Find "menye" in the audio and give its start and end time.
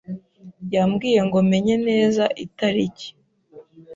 1.51-1.75